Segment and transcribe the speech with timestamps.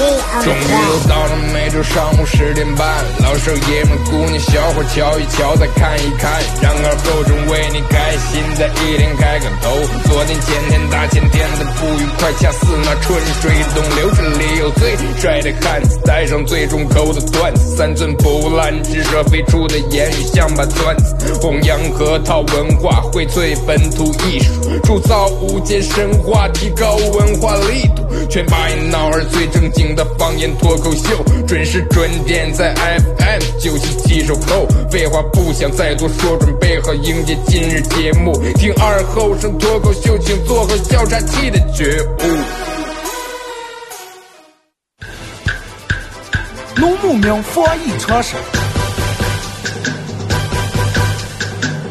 [0.00, 2.86] won't 终于又到了每周上午十点半，
[3.20, 6.32] 老少爷们、姑娘小伙瞧一瞧，再看一看。
[6.60, 9.70] 然而后正为你开心的一天开个头。
[10.08, 14.10] 昨天、前天、大前天的不愉快，恰似那春水东流。
[14.14, 21.14] 这里有最帅的汉子，带上最重口的段子，三寸不烂之舌飞出的言语像把钻子。
[21.40, 28.02] 弘扬河套文化，荟萃本土艺术，铸造无间神话，提高文化力度。
[28.30, 34.66] 全把你闹儿最正经的方言脱口秀，准时准点在 FM 九七七收口。
[34.90, 38.32] 废话不想再多说，准备好迎接今日节目。
[38.54, 42.38] 听二后生脱口秀，请做好笑岔气的觉悟。
[46.76, 48.34] 农牧民防疫常识。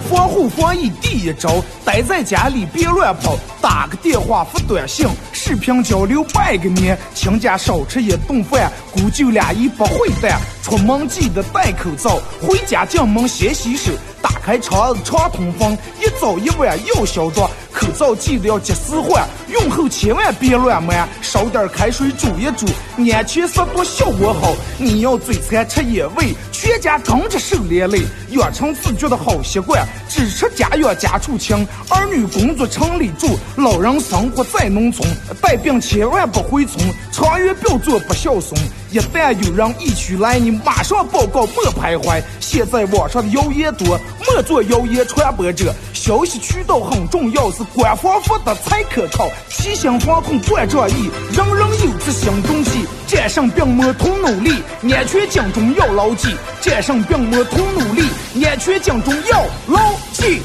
[0.10, 5.08] 防护防疫第一招，待在家里别乱跑，打个电话发短信，
[5.46, 10.40] 视频交流拜个年，请假少吃一顿饭，姑舅俩一不会淡。
[10.64, 17.42] 出门记得戴口罩，回家进门先洗手，打开窗窗通风，一早一晚要消毒。
[17.74, 22.66] 口罩记得要及时换，用后千万别乱抹，烧点开水煮一煮，
[23.12, 24.56] 安全消毒效果好。
[24.78, 31.68] 你要嘴馋吃野味，全家跟着受连累，养成自觉的好习惯，只吃家养家畜清。
[31.90, 35.06] 儿女工作城里住，老人生活在农村，
[35.42, 38.58] 带病千万不回村，长远不要做不孝孙。
[38.94, 42.22] 一旦有人一起来，你马上报告，莫徘徊。
[42.40, 45.74] 现在网上的谣言多，莫做谣言传播者。
[45.96, 49.28] 消息渠道很重要，是官方发的才可靠。
[49.50, 52.86] 齐心防控万仗义，人人有责行动起。
[53.08, 56.30] 战胜病魔同努力，安全警钟要牢记。
[56.62, 58.08] 战胜病魔同努力，
[58.46, 60.40] 安全警钟要牢记。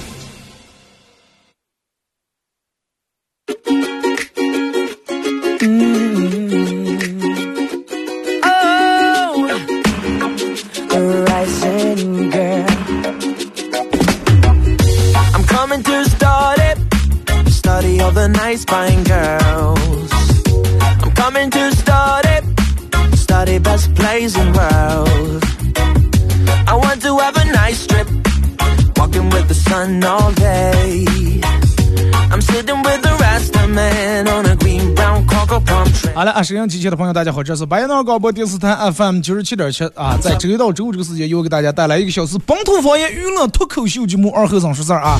[36.38, 45.18] 啊，收音机前的朋友，大家好，这是白杨广播电视台 FM 九十七点七啊，在周一到周五这个时间，又给大家带来一个小时本土方言娱乐脱口秀节目《二后生说事儿》啊。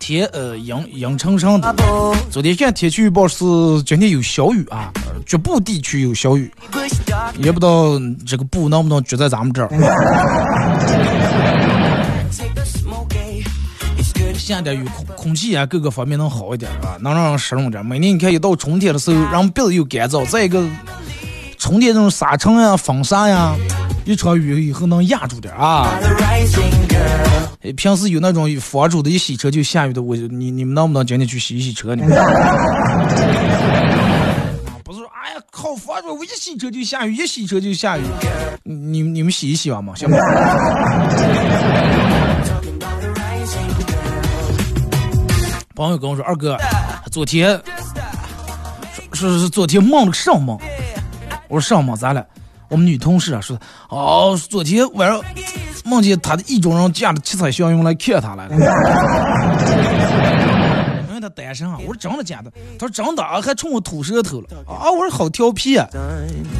[0.00, 1.72] 天呃阴阴沉沉的，
[2.32, 3.44] 昨天看天气预报是
[3.86, 4.90] 今天有小雨啊，
[5.24, 6.52] 局部地区有小雨，
[7.38, 7.92] 也不知道
[8.26, 9.68] 这个布能不能聚在咱们这儿。
[14.42, 17.84] 下点雨，空空气啊，各个方面能好一点啊，能让人湿润点。
[17.86, 20.62] 每年你看一到春天的时候，人鼻子又干燥，再一个
[21.56, 23.54] 春天这种沙尘呀、风沙呀，
[24.04, 25.88] 一场雨以后能压住点啊。
[27.76, 32.04] 平时有那种房主的一洗车就下雨的，我你你们能不能今天去洗一洗车呢？
[34.84, 38.02] 不是说哎呀靠房主，我一洗车就下雨，一洗车就下雨，
[38.64, 40.16] 你你们洗一洗吧嘛，行不？
[45.74, 46.56] 朋友跟我说：“二哥，
[47.10, 47.58] 昨天
[49.12, 50.58] 是是昨天梦了个什么梦？”
[51.48, 51.96] 我说：“什么梦？
[51.96, 52.24] 咋了？”
[52.68, 53.58] 我们女同事啊说
[53.90, 55.20] ：“哦，昨天晚上
[55.84, 58.56] 梦见他的意中人驾着七彩祥云来看他来了。
[61.08, 61.76] ”因为他单身啊。
[61.80, 65.86] 我说：“真的假的？”他说：“真的啊，还冲我吐舌头了。”啊，我说：“好调皮啊。”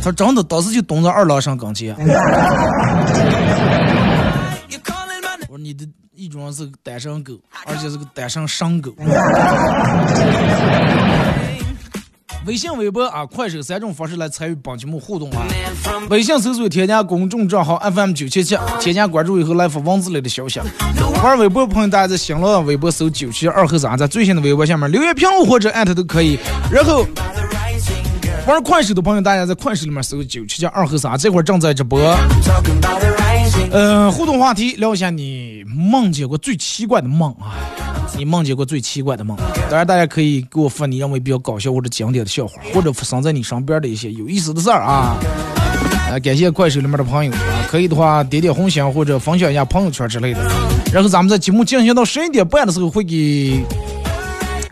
[0.02, 1.96] 他说：“真的，当时就蹲在二郎神跟前。
[5.48, 7.32] ”我说：“你的。”一种是个单身狗，
[7.64, 8.94] 而且是个单身伤狗。
[12.44, 15.46] 微信、微博啊，快手三种方式来参与本节目互动啊。
[16.10, 20.60] 微信搜索添加公众账号 FM 九七七，添加关注以后来发文字类的消息。
[21.22, 26.38] 玩微博的朋友，大家在新浪微博搜九七二和三，在最新的微博下面留言评论或者艾特都可以。
[26.70, 27.06] 然后
[28.46, 32.00] 玩快手的朋友，大家在快手里面搜九七七二和三，这会儿正在直播。
[33.70, 37.56] 嗯，互动话题聊一下你梦见过最奇怪的梦啊！
[38.16, 39.36] 你梦见过最奇怪的梦？
[39.70, 45.16] 当然，大家可以给我发你认为比较搞笑或者经典的笑话，或者发生在你身边的一些有意思的事儿啊！
[46.10, 50.40] 啊，感谢快手里面的朋友啊，可以的话点点红心或者分享一下朋友圈之类的。
[50.92, 53.64] 然后咱们在节目进行到十一点半的时候，会给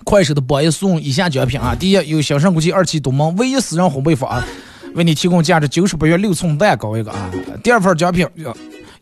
[0.05, 1.75] 快手的榜一送以下奖品啊！
[1.75, 4.43] 第一，有小胜国际二期东门唯一私人烘焙坊
[4.95, 7.31] 为你提供价值九十八元六寸蛋糕一个啊！
[7.63, 8.27] 第二份奖品。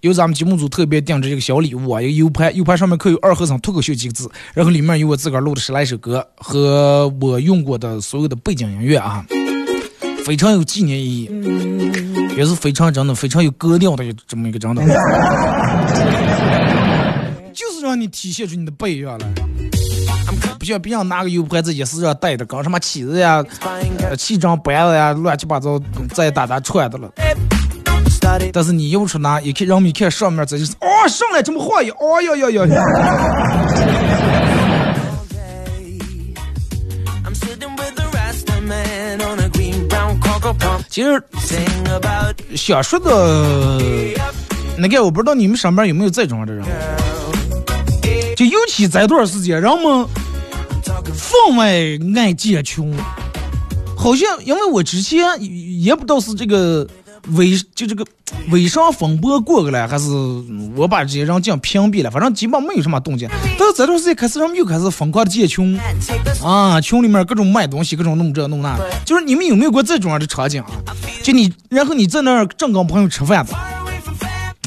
[0.00, 9.26] 由咱们节目组特别定制一个小礼物啊，一个 U 盘，U 盘上面刻有“二和尚脱口秀”几个字，然后里面有我自个儿录的十来首歌和我用过的所有的背景音乐啊，
[10.24, 11.28] 非常有纪念意义，
[12.36, 14.84] 也是非常真的、非常有格调的这么一个真的，
[17.52, 19.26] 就是让你体现出你的背样来。
[20.68, 23.42] 不像别人拿个 U 盘自己是让带的，搞什么起子呀、
[24.02, 25.80] 呃气张板子呀，乱七八糟
[26.12, 27.10] 再打打串的了。
[28.52, 32.66] 但是你又出拿一看，人们一看上面这就是哦，上来这么晃悠，哦哟哟哟。
[40.90, 41.22] 其实
[42.56, 43.40] 想 说的，
[44.76, 46.64] 那个我不知道你们上班有没有这种的人，
[48.36, 50.06] 就尤其这段时间，人们
[51.14, 51.72] 分外
[52.16, 52.94] 爱见穷，
[53.96, 55.20] 好像因为我之前
[55.80, 56.86] 也不知道是这个。
[57.32, 58.06] 微就这个
[58.48, 60.06] 微商风波过去了，还是
[60.74, 62.10] 我把这些人这样屏蔽了？
[62.10, 63.28] 反正基本没有什么动静。
[63.58, 65.78] 但是这段时间开始，人们又开始疯狂的建群
[66.42, 68.78] 啊，群里面各种卖东西，各种弄这弄那。
[69.04, 70.70] 就是你们有没有过这种样的场景啊？
[71.22, 73.44] 就你，然后你在那儿正跟朋友吃饭，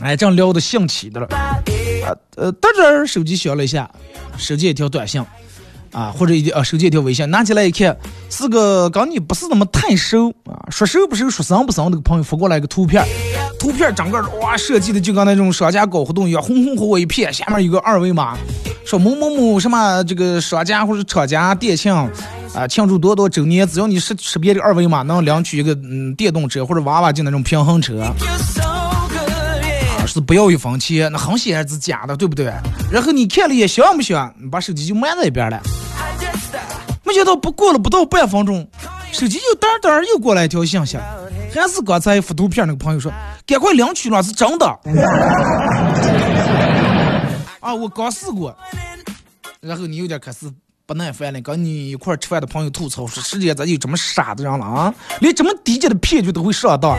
[0.03, 3.89] 哎，正聊的兴起的了，啊呃，突然手机响了一下，
[4.37, 5.23] 手机一条短信。
[5.91, 7.95] 啊，或者一啊，手机一条微信，拿起来一看，
[8.29, 13.05] 是个跟你不是那么太熟啊，说熟不熟，说生不生那个朋友发过来一个图片，
[13.59, 18.37] 图片整个哇设计的就跟那种商家搞活动一样，红红火火一片，下面有个二维码，
[18.85, 21.93] 说某某某什么这个商家或者厂家店庆
[22.53, 28.03] 啊，庆祝多多周年，只要你识识别这个二维码，能领取一个嗯电动车或者娃娃机那种平衡车。
[30.13, 32.53] 是不要一分钱，那很显然是假的，对不对？
[32.91, 34.33] 然后你看了也香不香？
[34.37, 35.61] 你把手机就埋在一边了。
[37.03, 38.67] 没想到不过了不到半分钟，
[39.11, 40.97] 手机就噔噔又过来一条信息，
[41.53, 43.11] 还是刚才发图片那个朋友说，
[43.45, 44.65] 赶快领取了，是真的。
[47.61, 48.55] 啊，我刚试过。
[49.59, 50.51] 然后你有点开始
[50.85, 54.93] 不耐烦了，跟你一块吃饭的朋友吐槽说，世界咋有这么傻的人了啊？
[55.19, 56.97] 连这么低级的骗局都会上当。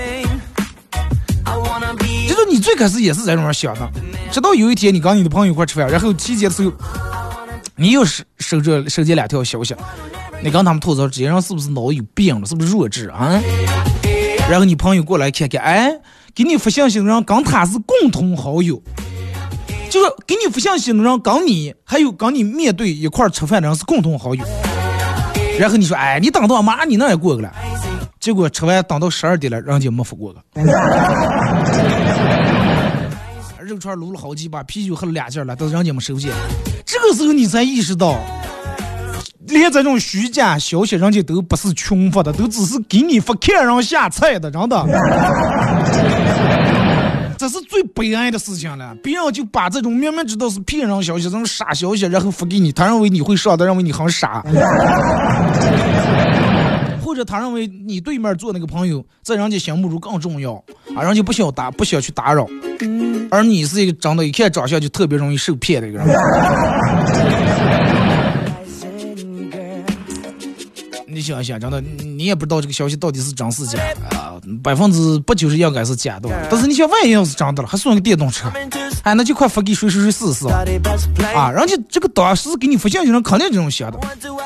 [2.63, 3.91] 最开始也是这种想的，
[4.31, 6.73] 直到有一天你跟你的朋友一块吃饭，然后期间的时候，
[7.77, 9.75] 你又收收着收见两条消息，
[10.43, 13.41] 你跟他们吐槽这些人是不是脑子有病了，是不是弱智啊？
[14.49, 15.93] 然后你朋友过来看看，哎，
[16.35, 18.81] 给你发信息的人跟他是共同好友，
[19.91, 24.45] 就是给你发信息的人跟你还有跟你面对一块吃饭的人是共同好友。
[25.59, 27.53] 然后你说，哎，你等等，妈你那也过去了。
[28.23, 30.41] 结果吃完等到十二点了，人家没发过个。
[33.59, 36.31] 肉串撸了好几把，啤酒喝了两件了，但是人家没收件。
[36.87, 38.21] 这个时候你才意识到，
[39.49, 44.87] 连这种虚假消息，人家都不是群发的，都只是给你发看人下菜的，真的。
[47.37, 48.95] 这是最悲哀的事情了。
[49.03, 54.45] 别人就把这种明明知道是骗人消息、这种傻消息，然后发给你，他认为你会上当，认为你很傻。
[57.13, 60.55] 或者他认为你对面坐那个朋友在人家心目中更重要
[60.97, 62.49] 啊，人家不想打，不想去打扰，
[63.31, 66.09] 而你是一个长得一看长相就特别容易受骗的一个人。
[71.23, 73.79] 你想一想，真的，你也不知道这个消息到底是真是假
[74.11, 76.29] 啊，百分之八九十应该是假的。
[76.51, 78.51] 但是你想，万一要是真的了，还送个电动车，
[79.05, 81.53] 哎，那就快发给谁谁谁试试啊！
[81.53, 84.01] 人家这个当时给你发信息人肯定这种想的，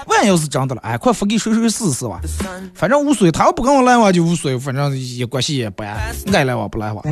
[0.06, 2.20] 万一要是真的了，哎，快发给谁谁试试吧，
[2.74, 7.02] 反正无所谓，他要不跟我来往就无所谓，反正也关系也不爱，爱来往不来往。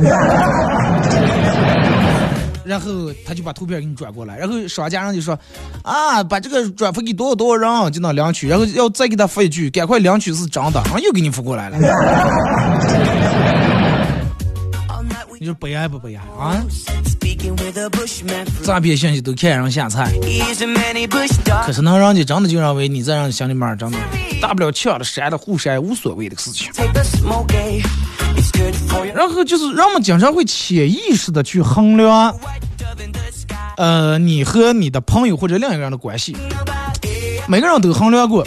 [2.65, 5.37] 然后他就把图片给你转过来，然后商家人就说，
[5.83, 11.77] 啊，把这个转发给多少多少人就能领取，然后要再给他发一句，赶快领取是真的，然后又给你发过来了。
[15.45, 16.59] 你说悲哀不悲哀啊？
[18.63, 20.11] 诈骗信息都看人下菜，
[21.67, 23.97] 可是能让你真的就认为你在人心里面真的
[24.41, 26.71] 大不了抢了删的互删无所谓的事情。
[29.13, 32.35] 然后就是人们经常会潜意识的去衡量，
[33.77, 36.35] 呃，你和你的朋友或者另一个人的关系，
[37.47, 38.43] 每个人都衡量过。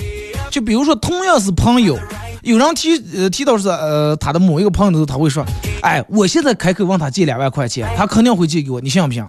[0.50, 1.96] 就比如说，同样是朋友，
[2.42, 5.44] 有人提呃提到是呃他的某一个朋友的时候，他会说，
[5.82, 9.24] 哎，我现在开口问他借两万块钱，他肯定会借给我，你信不信？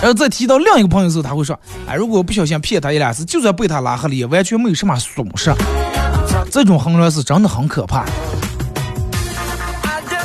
[0.00, 5.52] 然后再提到另一个朋友的时候，他会说，哎，如果我不小心骗他一两次，就算被他拉黑了，也完全没有什么损失。
[6.50, 8.06] 这种衡量是真的很可怕，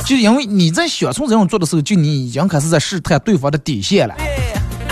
[0.05, 4.15] 就因为你在想从这种做的时候，就你已经开始在试探对方的底线了，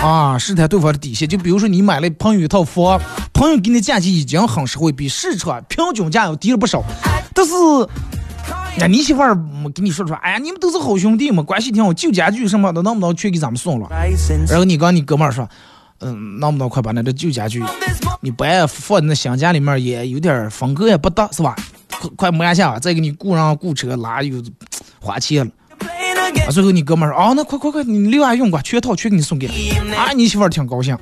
[0.02, 1.26] 啊，试探对方的底线。
[1.26, 3.00] 就比如说你买了朋友一套房，
[3.34, 6.82] 朋友给你价钱已经很实惠，比市场平均价要低了不少，
[7.34, 7.52] 但是
[8.78, 9.34] 那你媳妇儿
[9.74, 13.88] 跟你说说，哎呀，你们都是好兄弟嘛，关系挺好，旧家具什么的，能不能全给咱们送了？
[14.48, 15.48] 然后你跟你哥们儿说，
[16.00, 17.62] 嗯，能不能快把那个旧家具，
[18.20, 21.56] 你不爱放那新家里面，也有点风格也不搭，是吧？
[21.90, 24.42] 快快摸一下，再给你雇上雇车拉又
[25.00, 25.52] 花钱了。
[26.46, 29.54] 啊，最后你哥们儿说，哦，那快快快，你另外用吧，全套全给你送给他。
[29.96, 30.96] 啊，你媳妇儿挺高兴。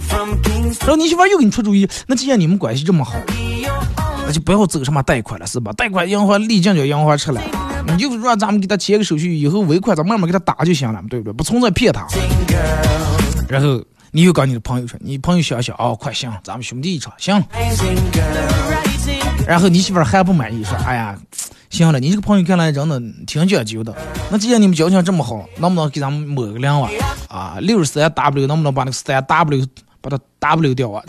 [0.80, 3.14] 然后你媳妇儿又给你出主意，那既然你们关系这么好，
[4.26, 5.72] 那就不要走什么贷款了，是吧？
[5.72, 7.42] 贷款银行立即就银行出来，
[7.86, 11.32] 你就让咱们给他签个手续，以后尾款咱慢慢给他打就行了，对不对？
[11.32, 12.06] 不存在骗他。
[13.48, 17.42] 然后你又跟你的朋友说，你朋友想想，哦，快行，咱们兄弟一场，行。
[19.46, 21.16] 然后你媳妇儿还不满意，说，哎呀。
[21.70, 23.94] 行了，你这个朋友看来真的挺讲究的。
[24.30, 26.92] 那既然你们交情这么好，能不能给咱们抹个两万
[27.28, 27.56] 啊？
[27.62, 29.66] 六十三 W 能不能把那个三 W
[30.02, 31.02] 把它 W 掉啊？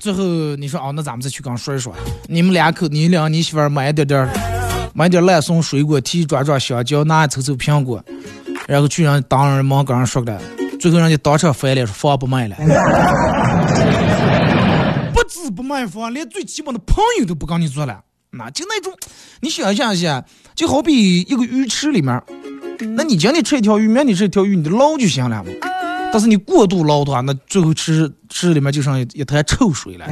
[0.00, 0.24] 最后
[0.56, 1.94] 你说哦，那咱们再去刚说一说，
[2.28, 4.26] 你们两口，你俩你媳妇儿买一点点，
[4.94, 8.02] 买点烂送水果，提抓抓香蕉，拿凑凑苹果，
[8.66, 10.40] 然后去让当人忙跟人说的，
[10.80, 12.56] 最后人家当场翻脸说房不卖了。
[15.12, 18.00] 不止不卖房，连最基本的朋友都不跟你做了。
[18.32, 18.92] 那就那种，
[19.40, 20.24] 你想象一下，
[20.54, 22.22] 就好比一个鱼池里面，
[22.96, 25.50] 那你今天吃一条鱼，明天吃一条鱼，你就捞就行了嘛。
[26.12, 30.06] 但是你过度捞的话，那最后池池里面就剩一一滩臭水了。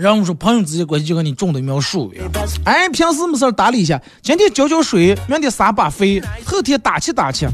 [0.00, 2.26] 然后说朋友之间关系就跟你种的一苗树一样，
[2.64, 7.46] 哎，平时没事打理一下，今天浇浇水，明天撒把肥，后天打气打气，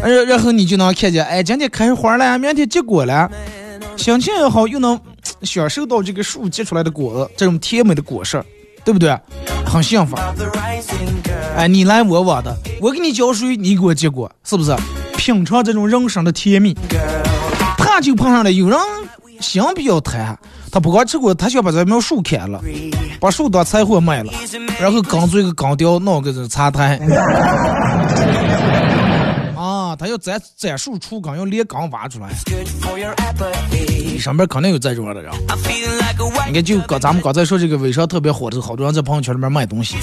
[0.00, 3.28] 哎，然后你就能看见，哎，今天开花了，明天结果了，
[3.96, 4.96] 心情也好，又能
[5.42, 8.40] 享受到这个树结出来的果子，这种甜美的果实，
[8.84, 9.18] 对不对？
[9.66, 10.16] 很幸福。
[11.56, 14.72] 哎，你来我往的，我给你浇水，你给我结果，是不是？
[15.16, 16.76] 品尝这种人生的甜蜜，
[17.76, 18.78] 怕就碰上了有人。
[19.38, 20.38] 心比较贪，
[20.70, 22.60] 他不光吃过，他想把这苗树砍了，
[23.20, 24.32] 把树当柴火卖了，
[24.78, 27.00] 然后刚做一个钢雕，弄个这茶台。
[29.56, 32.28] 啊，他要摘摘树出钢，要连钢挖出来。
[34.18, 35.32] 上面肯定有这种的人。
[36.48, 39.96] 你看，就刚咱们刚才说这个微商特别火的时候，好多人在朋友圈里面卖东西。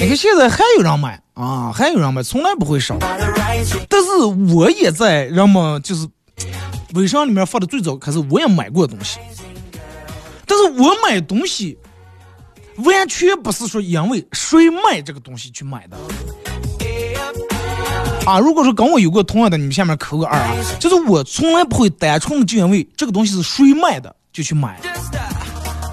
[0.00, 2.96] 你看现在还有人买啊，还有人买，从来不会少。
[3.88, 4.08] 但是
[4.54, 6.08] 我也在人们就是。
[6.94, 9.18] 微商里面发的最早可是，我也买过东西，
[10.46, 11.76] 但是我买东西
[12.84, 15.96] 完全不是说因为谁卖这个东西去买的
[18.26, 18.38] 啊。
[18.38, 20.54] 如果说跟我有过同样的，你们下面扣个二啊。
[20.78, 24.78] 就是我从来不会单纯的就因为这个东西是谁卖的就去买，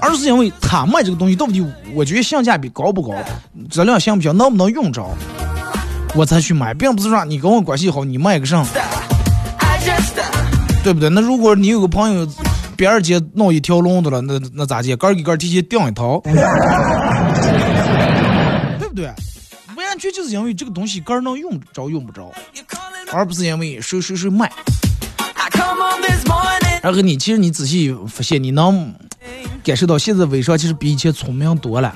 [0.01, 3.15] 而是因为他卖这个东西到底我觉得性价比高不高，
[3.69, 5.05] 质量行不行，能不能用着，
[6.15, 8.65] 我才去买，并不是说你跟我关系好，你卖个啥。
[10.83, 11.09] 对不对？
[11.09, 12.27] 那如果你有个朋友，
[12.75, 14.95] 别人家弄一条龙的了，那那咋接？
[14.95, 16.21] 杆儿给杆儿提前订一套，
[18.79, 19.05] 对不对？
[19.75, 22.31] 完全就是因为这个东西杆儿能用着用不着，
[23.11, 24.51] 而不是因为谁谁谁卖。
[26.81, 28.93] 然后你其实你仔细发现，你能
[29.63, 31.93] 感受到现在微商其实比以前聪明多了，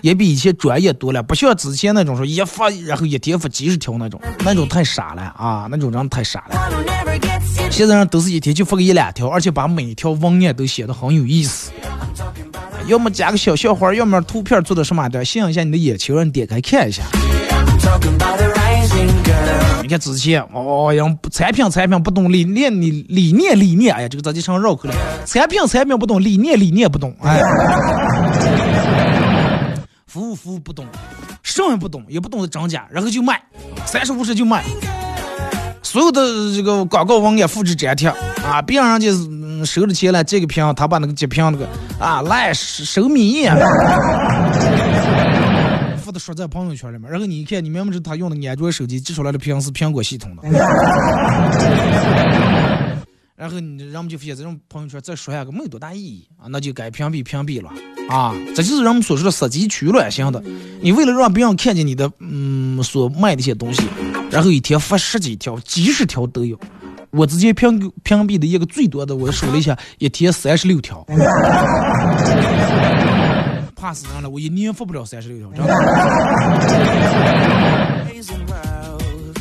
[0.00, 6.56] 也比以前专业多了，不像之前那种说一发然后一天发几十条那种，那种太傻了啊，那种人太傻了。
[7.70, 11.70] 现在人都是一天就发个一两条，而且把每一条文案都写的很有意思，
[12.86, 17.02] 要么加个小笑话，要么图片做的什么的，吸引一下你的眼球，让你点开看一下。
[19.82, 24.94] 你看之前哦，让产品产品不懂理念理理念理念，哎呀，这个咋就成绕口了？
[25.24, 27.40] 产品产品不懂理念理念不懂，哎，
[30.06, 30.86] 服务服务不懂，
[31.42, 33.40] 什么不懂，也不懂得涨价，然后就卖，
[33.84, 34.64] 三十五十就卖。
[35.82, 36.22] 所有的
[36.54, 38.08] 这个广告文案复制粘贴
[38.44, 39.08] 啊，别让人家
[39.64, 43.46] 收了钱了，这个屏他把那个截屏那个啊来收米，
[46.02, 50.42] 发的说在朋友圈里面，然后你一看，你明明是他用的安卓手机寄出来的屏是苹果系统的，
[53.36, 57.70] 然后你人们就发现这种朋友圈再说下个没有多大意义啊，那就该屏蔽屏蔽了。
[58.08, 60.42] 啊，这就是人们所说的舍己取暖型的，
[60.80, 63.82] 你为了让别人看见你的嗯所卖的一些东西。
[64.30, 66.58] 然后一天发十几条、几十条都有，
[67.10, 71.04] 我直接屏屏蔽的一个最多的，我数了一下，一天三十六条，
[73.82, 75.66] 怕死人了，我一年发不了三十六条，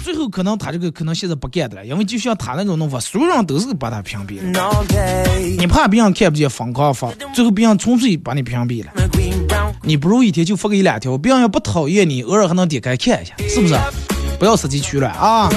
[0.04, 4.44] 最后可能他这个可能现在不干的了，因为就像他那种弄法，所有人都是把他屏蔽了。
[5.60, 8.92] 你怕别人看不见疯狂发，最后别人纯粹把你屏蔽了。
[9.84, 13.78] 你不如一天就发个一两条，别人要不讨厌你，偶尔还能点开看一下，是不是？
[14.40, 15.52] 不要自己取暖啊。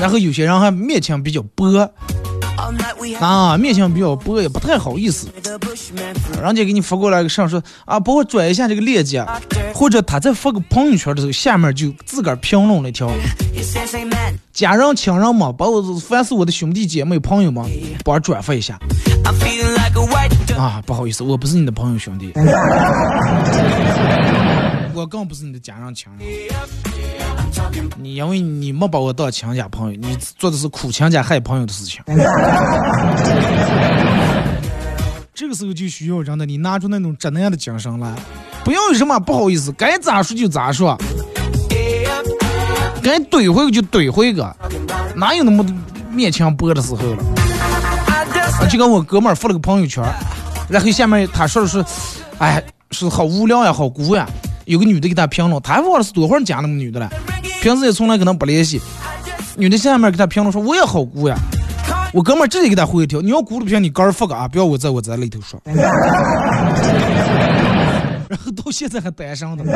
[0.00, 1.66] 然后有些人还面前比较薄，
[3.18, 5.28] 啊，面相比较薄也不太好意思。
[6.42, 9.24] 人家给你发过来个上说啊，帮我转一下这个链接，
[9.74, 13.10] 或者他在发个朋友圈的时候，下面就自个儿评论了一条：
[14.52, 17.64] 家人亲人嘛，把我凡是我的兄弟姐妹朋友们，
[18.04, 18.78] 帮我转发一下。
[20.56, 22.32] 啊，不好意思，我不是你的朋友兄弟，
[24.94, 26.89] 我更不是你的家人亲人。
[27.96, 32.02] 你因为你没把我当亲家朋友，你做的是苦亲家害朋友的事情。
[35.34, 38.12] 这个时候就需要真的，你拿出那种直男的精神来，
[38.64, 40.96] 不要有什么不好意思，该咋说就咋说，
[43.02, 44.54] 该怼回就怼回个，
[45.16, 45.64] 哪有那么
[46.12, 48.68] 勉强播的时候了？
[48.68, 50.04] 就跟我哥们儿发了个朋友圈，
[50.68, 51.84] 然后下面他说的是，
[52.38, 54.28] 哎，是好无聊呀，好孤呀。
[54.70, 57.10] 有个女的给他评论，他忘了是多会儿加那个女的了，
[57.60, 58.80] 平时也从来跟他不联系。
[59.56, 61.36] 女的下面给他评论说：“我也好孤呀。”
[62.14, 65.60] 我哥们直接给他回一条：“你要孤的不行，你个人发个啊，不要我在我在里头说。
[68.30, 69.64] ”然后到现在还单身的。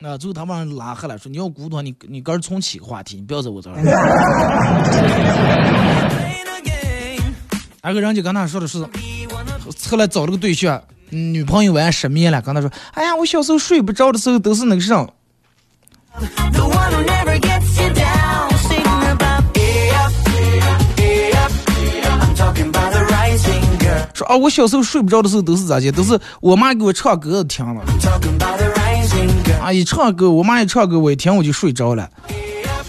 [0.00, 3.76] 那最后他把人拉黑了，说：“你要孤的话，你你个人重启个话题，你不要在我这儿。
[7.82, 8.82] ”那个人就跟他说的是，
[9.90, 10.82] 后来找了个对象。
[11.10, 14.94] 女朋友完失眠了，跟他说：“哎呀，我小时候睡不着的时候都是那个啥。”
[24.14, 25.90] 说啊，我小时候睡不着的时候都是咋的？
[25.92, 27.82] 都是我妈给我唱歌听了。
[29.62, 32.02] 啊，一唱歌，我妈一唱歌，我一听我就睡着了。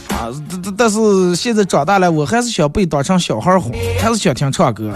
[0.09, 0.29] 啊，
[0.63, 4.91] 但但是现在长大了，我还是想被当成小孩哄，还是想听唱歌。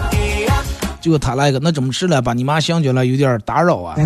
[1.06, 2.20] 结果他来个，那怎么吃了？
[2.20, 3.94] 把你妈想起来有点打扰啊！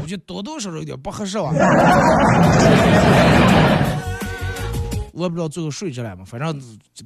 [0.00, 1.50] 我觉得多多少少有点不合适啊。
[5.12, 6.22] 我也不知道最后睡着了嘛？
[6.24, 6.56] 反正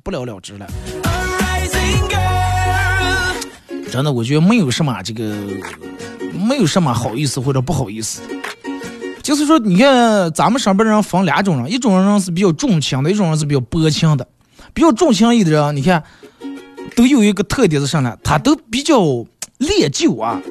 [0.04, 0.66] 不了了之了。
[3.90, 5.34] 真的，我觉得没有什么这个，
[6.46, 8.20] 没有什么好意思或者不好意思。
[9.22, 14.28] 就是说，你看咱们上边人分两种人，一种人是比较重情的，一种人是比较薄情的。
[14.74, 16.04] 比较重情义的人，你看。
[16.98, 18.18] 都有一个特点是啥呢？
[18.24, 18.98] 他都比较
[19.58, 20.42] 恋旧啊，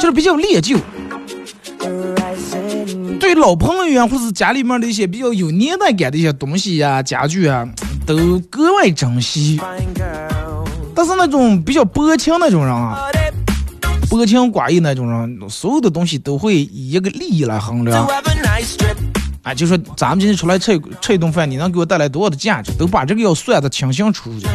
[0.00, 0.76] 就是比较恋旧。
[3.20, 7.64] 对老朋友啊，或是家里面的一些比较有年代感的一些东西呀、家具啊，
[8.04, 9.60] 都格外珍惜。
[10.96, 12.98] 但是那种比较薄情那种人啊，
[14.10, 18.04] 薄情寡义那种人，所有的东西都会以一个利益来衡量。
[19.44, 22.72] 啊，就说咱们今天出来吃吃一顿饭，你能给我带来多少的价值？
[22.72, 24.46] 都把这个要算的清清楚楚。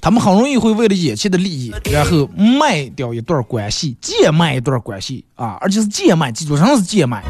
[0.00, 5.58] 他们很容易会为了眼前的利益，然后卖掉一段关系，贱卖一段关系啊！
[5.60, 7.22] 而且是贱卖，记住，什么是贱卖？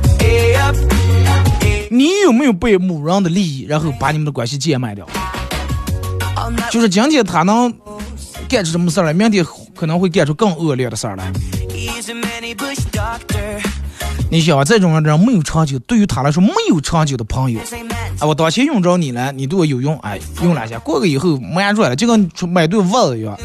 [1.90, 5.08] 你有没有被某人的利益，然后把你们的关系贱卖掉？
[6.70, 7.72] 就是今天他能
[8.48, 9.42] 干出什么事儿来，明天
[9.74, 11.32] 可能会干出更恶劣的事儿来。
[14.30, 17.60] 你想啊，这种人没有长久，对于他来说没有长久的朋友。
[18.18, 23.38] 啊，我当前用着你了，你对我有用，哎，用两下，过个以后没出来了，就跟买对袜子一样。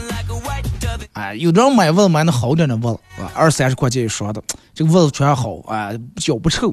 [1.13, 4.41] 哎，有的人买袜子买的好点的袜子，啊二三十块钱一双的，
[4.73, 6.71] 这个袜子穿好，哎，脚不臭，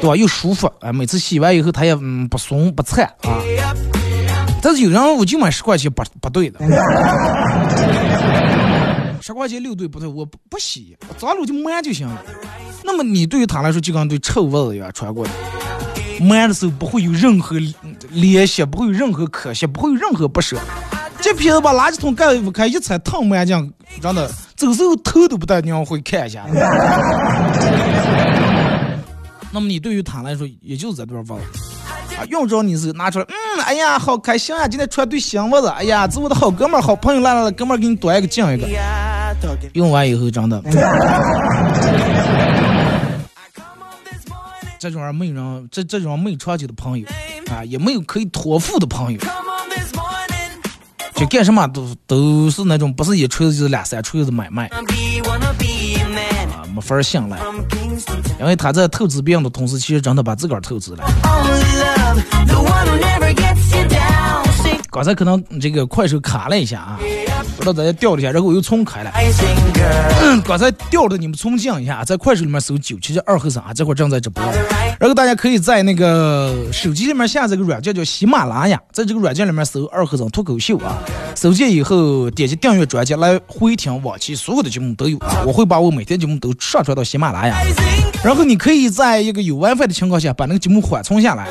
[0.00, 0.16] 对吧？
[0.16, 3.40] 又舒服，哎，每次洗完以后它也嗯不松不颤啊。
[4.62, 6.58] 但是有人我就买十块钱不不对的。
[9.22, 10.08] 十块钱六对不对？
[10.08, 12.22] 我不不洗，脏了我就抹就行了。
[12.82, 15.30] 那么你对于他来说就跟对臭袜子一样穿过的，
[16.20, 17.56] 买的时候不会有任何
[18.10, 20.56] 联系，不会有任何可惜，不会有任何不舍。
[21.20, 26.46] 这片子把垃圾桶盖一开，一踩烫抹这样，真的走时候头都不带娘会看一下。
[29.52, 31.42] 那么你对于他来说，也就是这段袜子。
[32.28, 34.68] 用着你是拿出来，嗯，哎呀，好开心啊！
[34.68, 38.68] 今天穿对新袜子，哎呀，这我的好哥们儿、好朋友来了，哥们儿给你多一个敬一个。
[39.72, 40.62] 用完以后，真的，
[44.80, 47.06] 这种人没有人，这这种没有长久的朋友。
[47.52, 49.20] 啊，也没有可以托付的朋友，
[51.14, 54.68] 就干什么都都是那种不是一锤子就是两三锤子买卖。
[54.68, 54.80] 啊
[56.74, 57.38] 没法信赖，
[58.38, 61.04] 因为他在投资别人的同时，其实真的把自个儿投资了。
[64.90, 66.98] 刚才可能这个快手卡了一下啊，
[67.60, 69.12] 不知道大家掉了一下，然后我又重开了。
[70.46, 74.42] 刚才掉的你们重降一下，在快手里面搜九七七二和尚啊，这会儿正在直播。
[74.98, 80.96] 然后大家可以在那个手机里面下载个软件叫喜马拉雅，在这个软件里面搜二和尚脱口秀啊，
[81.34, 87.58] 搜见以后点击订阅专辑来回听往期所有的节目都有啊，我会把我每天节目都上传到喜马拉雅。
[88.24, 91.46] 然后你可以在一个有 WiFi 的情况下把那个节目缓冲下来。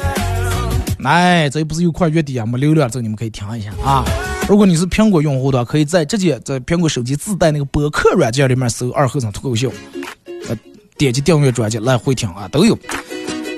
[0.99, 4.03] 来，这不是有块月底啊，没流量，这你们可以听一下啊。
[4.47, 9.71] 如果你是苹果用户的话，可以在直接在苹果手机自带那个播客软件里面搜“二和尚脱口秀”，
[10.49, 10.57] 呃，
[10.97, 12.77] 点击订阅专辑来回听啊，都有。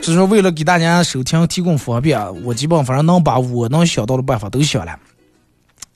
[0.04, 4.98] 是说为了给大家收听提供方便，我基本反正能把我能想到的办法都想了。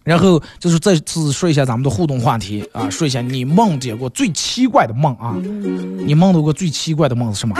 [0.03, 5.36] 然后就是再次说一下咱们的互动话题啊，说一下你梦见过最奇怪的梦啊，
[6.05, 7.55] 你梦到过最奇怪的梦是什么？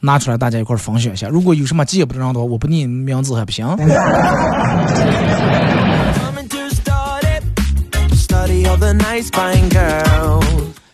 [0.00, 1.28] 拿出来，大家一块儿分享一下。
[1.28, 3.66] 如果有什么记不得人的话，我不念名字还不行。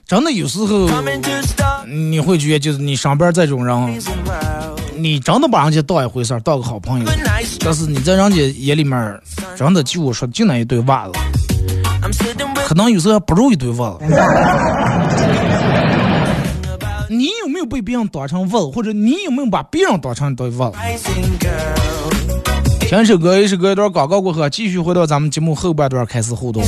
[0.06, 0.88] 真的有时候
[1.86, 4.00] 你会觉得，就是你上班这种人，
[4.96, 7.06] 你真的把人家当一回事儿，当个好朋友，
[7.60, 9.20] 但是你在人家眼里面，
[9.56, 11.12] 真的就我说就那一堆袜子，
[12.66, 13.98] 可能有时候还不如一堆袜子。
[17.64, 20.72] 被别人当成问，或者你有没有把别人当成一堆蚊？
[22.80, 26.62] 听首歌，一首歌一段广告过后，继续回到咱们节目后半段开始互动。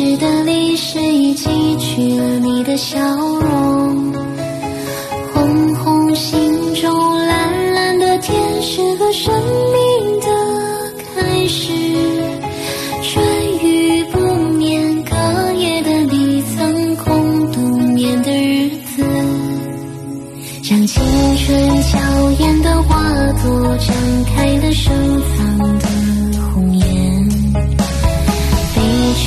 [0.00, 4.10] 是的历史已记取了你的笑容
[5.34, 10.26] 红红心中蓝蓝的天是个生命的
[11.14, 11.79] 开始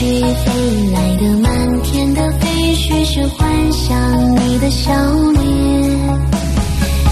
[0.04, 4.92] 飞来的满天的飞絮，是幻想你的笑
[5.32, 5.42] 脸。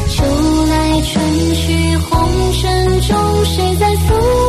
[0.09, 0.23] 秋
[0.65, 1.23] 来春
[1.55, 4.40] 去，红尘中谁在诉？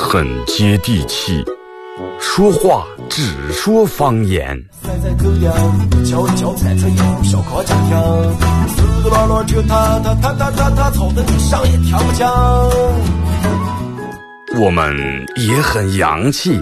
[0.00, 1.44] 很接地气，
[2.18, 4.58] 说话只说方言。
[14.58, 16.58] 我们也很洋气，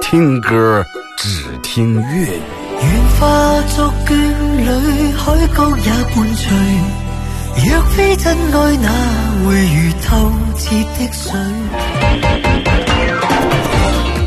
[0.00, 0.84] 听歌
[1.18, 2.40] 只听粤语。
[2.80, 4.14] 愿化作眷
[4.56, 6.46] 侣，海角也伴随。
[7.68, 8.88] 若非真爱，哪
[9.44, 11.32] 会如透彻的水？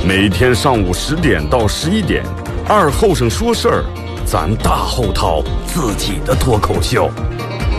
[0.06, 2.24] 每天上午十点到十一点，
[2.68, 3.86] 二后生说事儿，
[4.26, 7.10] 咱大后套自己的脱口秀，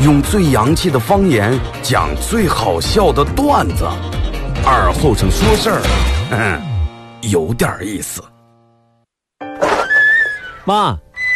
[0.02, 3.84] 用最洋气的方言讲最好笑的段子。
[4.64, 5.82] 二后生说事儿，
[6.30, 6.62] 嗯，
[7.22, 8.22] 有点意思。
[10.64, 10.90] 妈，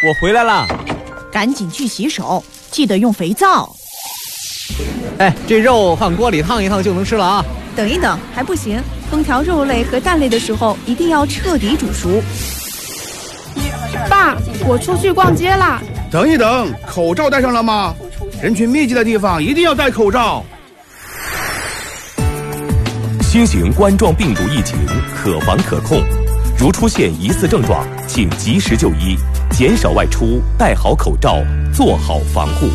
[0.06, 0.66] 我回来了，
[1.32, 3.74] 赶紧去洗手，记得用肥皂。
[5.18, 7.44] 哎，这肉放锅里烫一烫就能吃了啊！
[7.76, 12.22] 等一等，还不行，烹调肉类和蛋类的时候一定要彻底煮熟。
[14.08, 15.82] 爸，我出去逛街啦。
[16.10, 17.94] 等一等，口罩戴上了吗？
[18.40, 20.44] 人群密集的地方一定要戴口罩。
[23.22, 24.78] 新型冠状病毒疫情
[25.16, 26.00] 可防可控，
[26.56, 29.16] 如出现疑似症状，请及时就医，
[29.50, 31.38] 减少外出，戴好口罩，
[31.74, 32.68] 做好防护。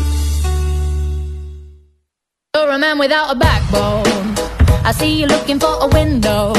[4.84, 6.52] I see you looking for a window.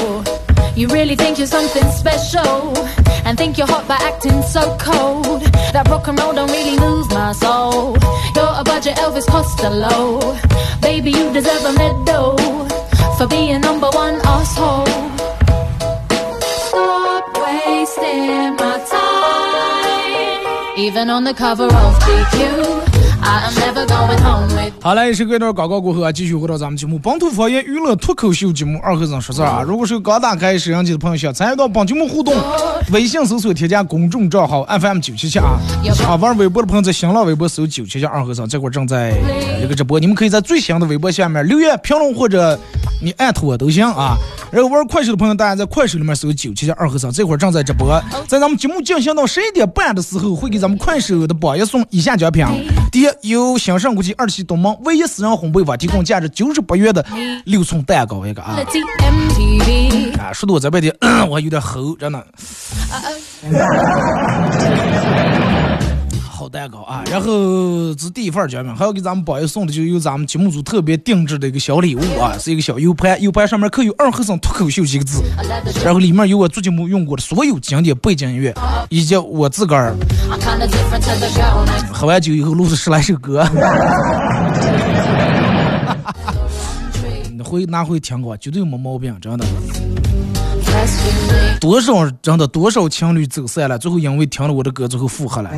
[0.75, 2.77] You really think you're something special,
[3.25, 5.41] and think you're hot by acting so cold.
[5.73, 7.97] That rock and roll don't really move my soul.
[8.35, 10.19] You're a budget Elvis Costello.
[10.81, 12.37] Baby, you deserve a medal
[13.17, 14.85] for being number one asshole.
[16.67, 22.90] Stop wasting my time, even on the cover of GQ.
[24.79, 29.61] 好嘞，是隔一段广告过后啊，继续回到咱们节目《本土方言娱乐脱口秀》节目二和尚说事儿啊。
[29.61, 32.33] 如果是刚打开摄像机的朋友，想参与到本节目互动，
[32.91, 35.59] 微信搜索添加公众账号 FM 九七七啊。
[36.07, 39.13] 啊，玩微博的朋友在新浪微博搜九七七二和尚，这会儿正在
[39.63, 42.59] 一个直播，你们可以在最新的微博下面留言评论或者
[43.03, 44.17] 你艾特我都行啊。
[44.51, 52.43] 然后玩快手的朋友，大家在快手里面搜九七七二和尚，这会儿正在直播，在咱们节目进行到十一点半的时候，会给咱们快手的榜一送以下奖品：
[52.91, 53.10] 第一。
[53.21, 57.05] 由新盛国际二期东门唯一私人烘焙坊提供价值九十八元的
[57.45, 58.57] 六寸蛋糕一个啊！
[60.19, 60.95] 啊，说的我这边的
[61.29, 62.25] 我有点齁，真的。
[66.41, 67.03] 好蛋糕啊！
[67.05, 75.21] 然后这是第一份奖品，还要给咱们宝爷送的就有咱们节目组特别定制的一个小礼物啊，是一个小 U 盘，U 盘上面刻有“二和尚脱口秀”几个字，
[75.85, 78.51] 然后里面有我做节目用过的所有经典背景音乐，
[78.89, 79.95] 以及我自个儿
[81.93, 83.47] 喝完酒以后录的十来首歌。
[87.45, 89.45] 回拿回听过，绝对没毛病，真的。
[91.59, 95.51] 多少真的多少情侣走散了，最后因为听了我的歌，最后复合了。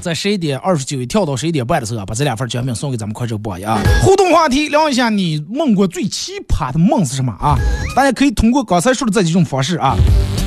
[0.00, 3.80] 在十一点二十九跳到十一点半的时候啊，把这两份奖品送给咱们快手榜一啊！
[4.02, 7.56] 互动话题聊一下，你梦过最奇葩的梦是什么啊？
[7.96, 9.96] 大家可以通过刚才说的这几种方式啊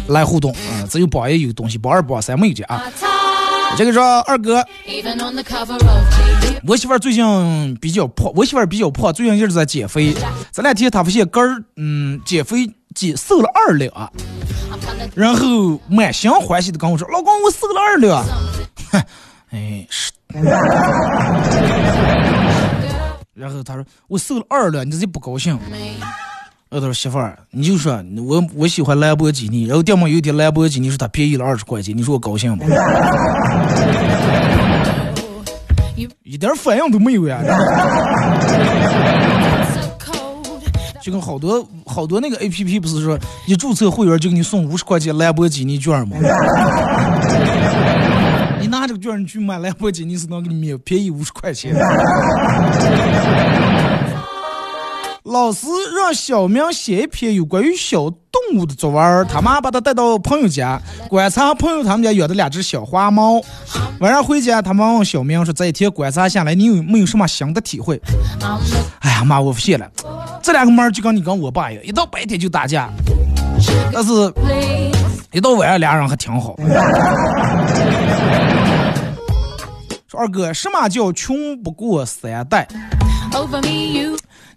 [0.09, 0.85] 来互动啊。
[0.87, 2.83] 只有榜一有东西，榜二榜三没有的啊。
[3.75, 4.63] 这个说二哥，
[6.65, 10.15] 我媳妇儿最近比较胖，我媳妇儿比较胖，最近一直在减肥。
[10.51, 14.11] 这两天她发现根儿，嗯，减肥减瘦了二两，
[15.13, 18.23] 然后满心欢喜的跟我说：“老公，我瘦了二两。
[18.91, 19.03] ”哼，
[19.51, 20.11] 哎是。
[23.33, 25.57] 然后她说：“我瘦了二两，你这不高兴？”
[26.69, 32.65] 我说媳妇儿，你就说我我喜欢兰博基尼，然后店么有一天兰博基尼说他便宜了二十块钱，你说我高兴吗？
[36.23, 37.39] 一点反应都没有呀！
[41.01, 46.17] 就跟好多好多那个 A P P 不是说一注册会员就给你送五十块钱兰博基尼券吗？
[48.59, 51.73] 你拿这个券你去买兰博基尼是能给你免便宜五十块钱。
[55.27, 63.41] 老师让小明写一篇有关于小动物的作文，他妈把他带到朋友家观察朋友他们家养的两只小花猫。
[63.99, 68.01] 晚上回家，他妈问小明说：“这一天观察下来，你有没有什么新的体会？”
[68.99, 69.85] 哎呀妈，我发现了，
[70.41, 72.89] 这两个猫就跟你跟我爸一样，一到白天就打架，
[73.91, 74.11] 但是
[75.33, 76.55] 一到晚上俩人还挺好。
[80.09, 82.65] 说二哥，什么叫穷不过三代？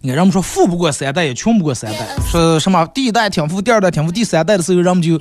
[0.01, 1.99] 你看，人们说富不过三代，也穷不过三代。
[2.29, 5.19] 说什么第一代挺富，第二代挺富，第三代的时候，人们就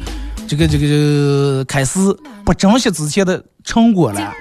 [0.49, 2.01] 这个这个开始
[2.45, 4.33] 不珍惜之前的成果了。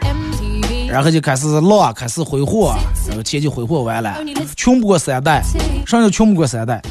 [0.87, 2.73] 然后就开始浪，开始挥霍，
[3.07, 4.15] 然后钱就挥霍完了，
[4.55, 5.43] 穷不过三代，
[5.85, 6.81] 啥叫穷不过三代？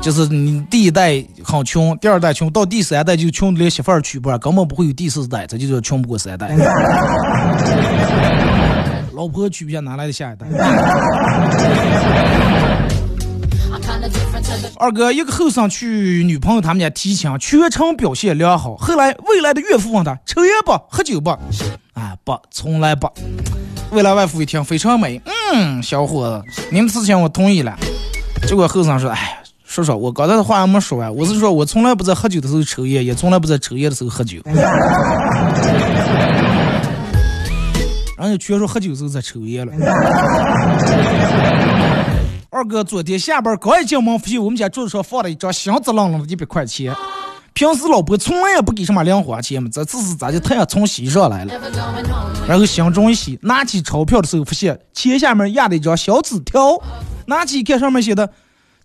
[0.00, 6.48] 就是你第一代很穷，第二代穷，到第三代就穷的连媳妇儿娶不上，根本不会有第四代，这就叫穷不过三代。
[9.18, 10.46] 老婆娶不下，哪来的下一代？
[14.78, 18.76] 二哥，一个后生去女朋友他们家提亲，全程表现良好。
[18.76, 21.30] 后来未来的岳父问他抽烟不，喝酒不？
[21.94, 23.10] 啊，不，从来不。
[23.90, 25.20] 未来外父一听非常美，
[25.52, 27.76] 嗯，小伙子，你们事情我同意了。
[28.46, 34.38] 结果后生说，哎，叔叔，我刚才的话还没说完，我是说我从来不在喝酒的时候抽烟，也从来不在抽烟的时候喝酒。
[38.28, 39.72] 人家全说喝酒时候在抽烟了。
[42.50, 46.94] 二哥昨天下班刚一进门，发现我们家桌子上放了一张箱子愣愣的一百块钱。
[47.52, 51.52] 平时老婆从来也不给什么零花钱嘛，这次是咋就突然从西上来了？
[52.46, 56.80] 然后心中一喜，拿起钞票的时候，发现钱下面压了一张小纸条。
[57.26, 58.30] 拿起看，上面写的：“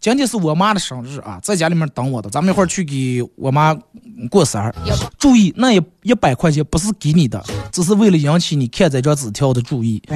[0.03, 3.73] 今天是我妈的生日啊，在家里面等我的，咱们一会儿去给我妈
[4.29, 4.73] 过生日。
[5.17, 10.03] 注意，那一一百块钱不是给你的，只是为了引起你看这张纸条的注意。”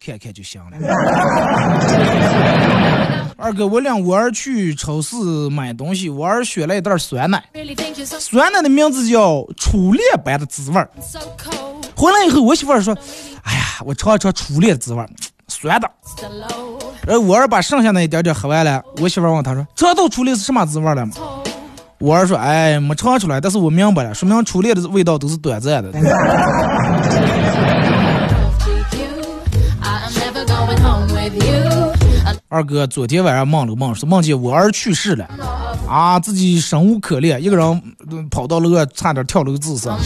[0.00, 0.78] 看看就行了。
[3.36, 5.14] 二哥，我领我儿去超市
[5.50, 7.44] 买东西，我儿选了一袋酸奶，
[8.18, 10.88] 酸奶的名字叫初恋般的滋味儿。
[11.94, 12.96] 回来以后，我媳妇儿说
[13.44, 15.10] ：“哎呀，我尝一尝初恋的滋味儿，
[15.48, 15.90] 酸的。”
[17.06, 21.12] 然后我儿把剩下那一点点喝完了，我媳妇问他说：“尝到初恋是什么滋味了吗？”
[21.98, 25.90] 我儿说：“哎，没尝出来，但是我明白了，说明初恋的味道都是短暂的。
[32.48, 35.26] ”二哥昨天晚上梦了个梦，说梦见我儿去世了，
[35.88, 37.82] 啊，自己生无可恋，一个人
[38.30, 39.96] 跑到楼上，差点跳楼自杀。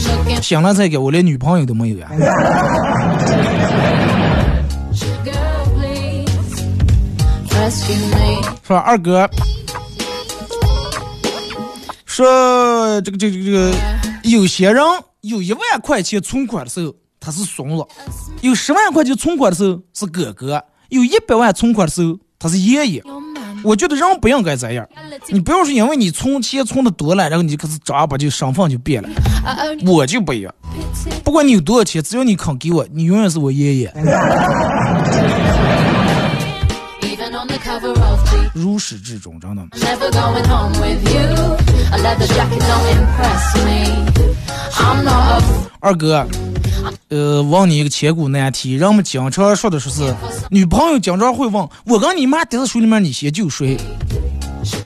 [0.41, 2.07] 醒了才给我连女朋友都没有呀。
[8.63, 9.29] 说二哥，
[12.05, 13.73] 说这个这个这个，
[14.23, 14.83] 有些人
[15.21, 17.85] 有一万块钱存款的时候他是孙子，
[18.41, 22.17] 有十万块钱存款的时候是哥哥，有一百万存款的时候。
[22.43, 23.03] 他是爷爷，
[23.63, 24.83] 我觉得人不应该这样。
[25.27, 29.09] 你不要说因为你存钱存的多了，然后你可是长把就身份就变了。
[29.85, 30.51] 我就不一样，
[31.23, 33.93] 不管你有多少钱，只要你肯给我，你永远是我爷爷。
[38.53, 39.63] 如始至终，真的。
[45.79, 46.27] 二哥。
[47.09, 50.13] 呃，问你一个千古难题，人们经常说的说是，
[50.49, 53.77] 女朋友经常会问我跟你妈掉在水里面，你先救谁？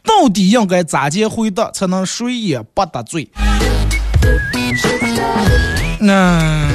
[0.04, 3.30] 到底应该咋接回答才能谁也不得罪？
[6.00, 6.70] 那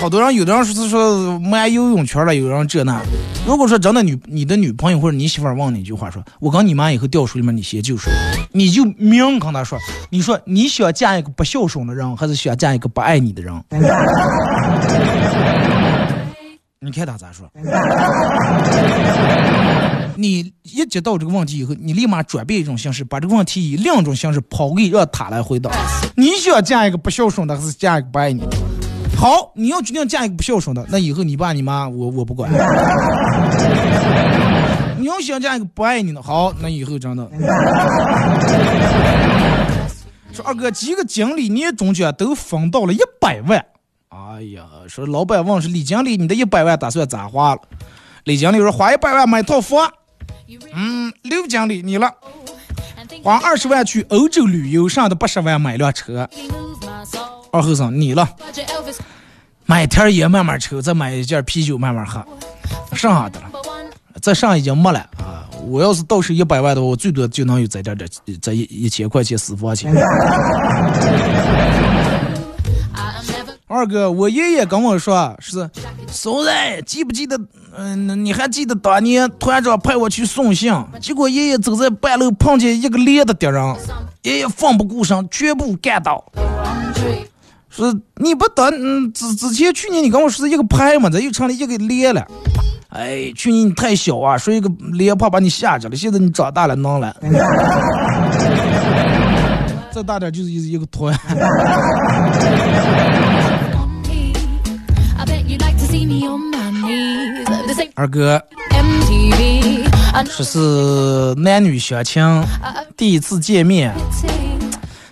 [0.00, 3.00] 好多人，有的人说是说没游泳圈了，有人这那。
[3.46, 8.10] 如果说真的女你的女朋友或者你媳妇问你一句话，说我跟你妈以后掉水里面，你先救谁？
[8.52, 9.78] 你就明跟她说，
[10.10, 13.54] 你说你想嫁一个不孝顺的人，还是想嫁一个不爱你的人？
[16.80, 17.50] 你看他咋说？
[20.16, 25.70] 你一接到这个问题以后，你立马转变一种形式，把这个问题以另一种形式抛给让他来回答。
[26.16, 28.56] 你想嫁一个不孝顺的，还是嫁一个不爱你的？
[29.16, 32.50] 好，你要决定嫁一个不孝顺的，那以后你爸你妈我我不管。
[34.98, 37.28] 你要想嫁一个不爱你的，好，那以后真的。
[40.32, 43.64] 说二哥几个经理年终奖都分到了一百万，
[44.08, 47.60] 哎呀，说老板问是李经理，你的一百万打算咋花了？
[48.24, 49.90] 李经理说花一百万买套房。
[50.74, 52.12] 嗯，刘经理你了，
[53.22, 56.28] 花二十万去欧洲旅游，剩下的八十万买辆车。
[57.52, 58.28] 二后生你了，
[59.64, 62.24] 买天烟慢慢抽，再买一件啤酒慢慢喝，
[62.92, 63.50] 剩下的了，
[64.20, 65.48] 再剩已经没了啊！
[65.66, 68.08] 我要是到手一百万的话，我最多就能有这点点
[68.40, 69.92] 这一一千块钱私房钱。
[73.68, 75.68] 二哥，我爷爷跟我说是，
[76.06, 76.50] 嫂子
[76.86, 77.38] 记不记得？
[77.76, 83.76] 嗯，你还记得当年团长派我去送信，结果爷爷走在半路碰见一个连的敌人，
[84.22, 86.24] 爷爷奋不顾身，全部干倒。
[87.76, 92.26] 说你不等，嗯，之之前去年你跟我说是一个牌嘛，这又成了一个连了。
[92.88, 95.94] 哎，去年你太小啊，说一个连怕把你吓着了。
[95.94, 97.14] 现在你长大了，能了。
[99.92, 101.14] 再大点就是一一个团。
[107.94, 108.42] 二哥，
[110.30, 112.22] 说是男女相亲，
[112.96, 113.94] 第一次见面，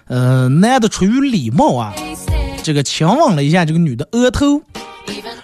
[0.06, 1.94] 呃，男的出于礼貌啊。
[2.64, 4.58] 这个亲吻了一下这个女的额头，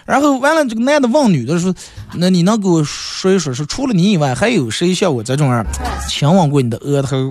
[0.07, 1.75] 然后完了，这个男的问女的说
[2.17, 5.63] ：“那你能给我说一说，是除了你以外，还有谁像我这种人
[6.09, 7.31] 亲吻过你的额头？”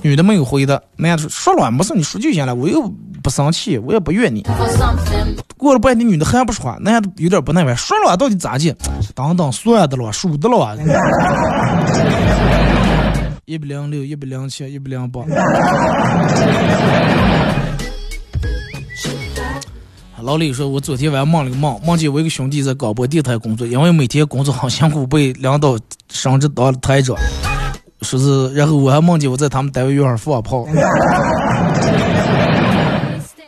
[0.00, 2.90] 女的没有回答，男的说：“说了，没事，你说就行了，我又
[3.22, 4.42] 不生气，我也不怨你。”
[5.58, 8.74] 过了半天，女的还不说话，男的有点不耐烦，说了到底咋地？
[9.14, 10.74] 等等，算的了，数的了。
[13.44, 15.20] 一百零六，一百零七，一百零八。
[20.26, 25.78] 老李说：“我昨天晚上梦了个梦，梦见我一个兄弟在广播电台工作，因为每天工作很辛苦，被领导
[26.10, 27.16] 升职当了台长。
[28.02, 30.66] 说是，然后我还梦见我在他们单位院儿放炮。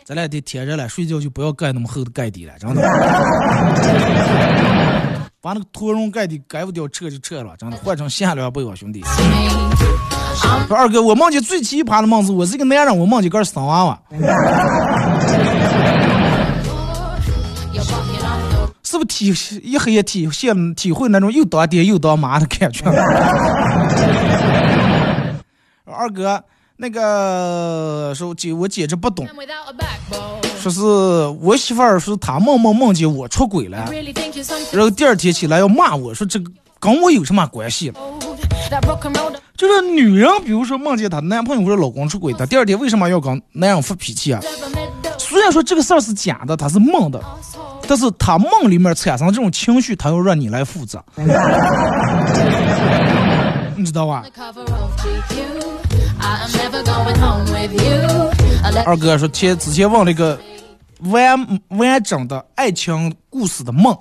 [0.05, 2.81] 咱俩得天热了，睡觉就不要盖那么厚的盖底了，真的。
[5.41, 9.03] 把那个驼绒盖底盖不掉，撤就撤了，真的换成限量被啊，兄弟。
[10.65, 14.01] 说二哥，我梦见最奇葩的梦是，我是一个男人，我梦见个生娃娃。
[18.99, 19.33] 不是体
[19.63, 22.83] 一黑夜体现体会那种又当爹又当妈的感觉？
[25.85, 26.43] 二哥，
[26.75, 29.25] 那个说姐，我简直不懂。
[30.59, 30.81] 说是
[31.41, 33.89] 我媳妇儿说她梦梦梦见我出轨了，
[34.73, 37.95] 然后第二天起来要骂我说这个跟我有什么关系了？
[39.55, 44.41] 就是女人，比如说梦见她男朋友或者老公出轨，她第二天为什么要跟男人发脾气啊？
[45.39, 47.23] 虽然说这个事儿是假的，她是梦的。
[47.87, 51.01] 但是他梦里面产生这种情绪，他要让你来负责，
[53.77, 54.25] 你知道吧？
[58.85, 60.37] 二哥说，前之前问了一个
[61.05, 63.97] 完完整的爱情故事的梦，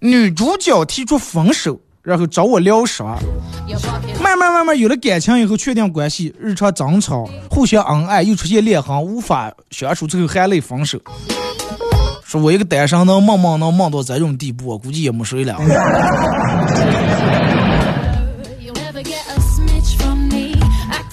[0.00, 3.18] 女主角提出分手，然后找我聊啥？
[4.22, 11.00] 慢慢慢慢有了感情以后，确定关系，日常争吵，互相恩爱，又出现裂痕，无法相处，最后含泪分手。
[12.24, 15.56] 说我一个单身能梦梦能梦到这种地步，我估计也没谁了。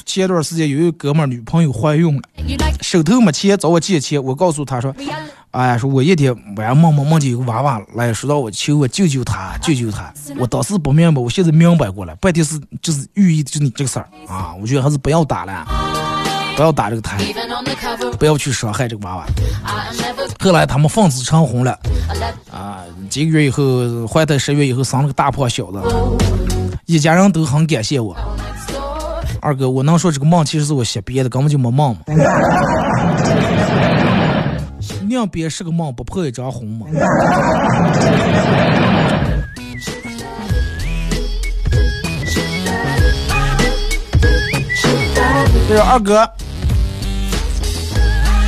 [0.06, 2.22] 前段时间有一个哥们儿女朋友怀孕了，
[2.82, 4.96] 手头没钱找我借钱，我告诉他说
[5.54, 15.66] ：“哎呀，说我一天晚上梦梦梦见有个娃娃来，说到我求我救救他，救救他。”我当时不明白，我现在明白过来，半天是就是寓意就你这个事儿啊，我觉得还是不要打了。
[16.56, 17.18] 不要打这个胎，
[18.20, 19.26] 不要去伤害这个娃娃。
[20.40, 21.72] 后来他们奉子成婚了，
[22.52, 25.82] 啊，几个月以后怀胎十月以后生了个大胖小子，
[26.86, 28.16] 一家人都很感谢我。
[29.42, 32.02] 二哥，我能说这个梦其实是我瞎编的，根本就没梦嘛。
[35.14, 36.88] 宁编是个梦，不破一张红嘛。
[45.68, 46.28] 这是二哥。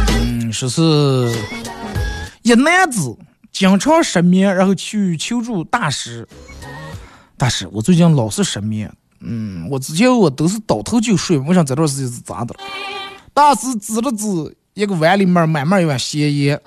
[0.09, 1.32] 嗯说是
[2.41, 3.16] 一男子
[3.51, 6.28] 经常失眠，然后去求助大师。
[7.38, 8.91] 大师，我最近老是失眠。
[9.20, 12.59] 嗯，我之前我都是倒头就睡，我想这段时间是咋的了？
[13.34, 14.26] 大师指了指
[14.76, 16.59] 一个碗里面满满一碗咸盐。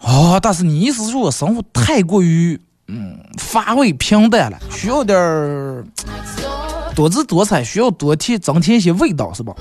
[0.00, 5.84] 哦，但是，你意思是说我生活太过于嗯乏味平淡了，需要点儿
[6.92, 9.54] 多姿多彩，需要多添增添一些味道，是吧？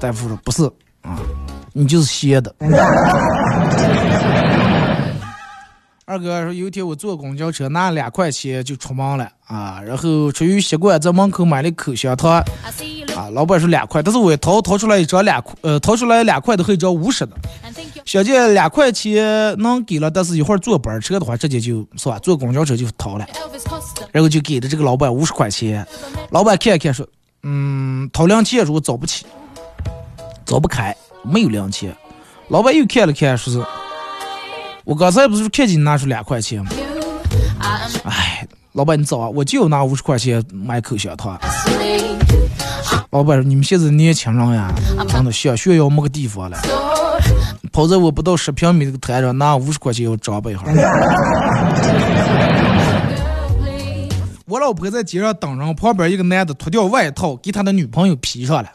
[0.00, 0.64] 大夫说不是。
[1.02, 1.16] 啊，
[1.72, 2.52] 你就是咸的。
[6.08, 12.44] 二哥说，有一天我坐公交车，拿了两块钱就出门了啊，然后出于习惯，在门口买了口香糖啊。
[13.32, 17.36] 老板说两块，但是我掏掏出来一张两块，呃，掏出来两块的和一张五十的。
[18.06, 23.26] 小姐两块钱能给了，但是一会儿坐班车的话，直接就是吧，坐公交车就掏了，
[24.10, 25.86] 然后就给的这个老板五十块钱。
[26.30, 27.06] 老板看看说，
[27.42, 29.26] 嗯，掏两千如果找不起。
[30.46, 31.94] 找不开，没有两千。
[32.48, 33.62] 老板又看了看，说是
[34.88, 36.70] ：“我刚才不是看见你拿出两块钱吗？”
[38.04, 41.38] 哎，老板你走啊，我就要拿五十块钱买口香糖。
[43.10, 44.72] 老板说：“你们现在年轻人呀，
[45.06, 46.58] 真的想炫耀没个地方了。
[47.70, 50.62] 跑在我不到十平米这个摊上拿五十块钱要装备一下。”
[54.46, 58.70] 我老婆在街上等人，旁边一个男的脱掉外套给他的女朋友披上了。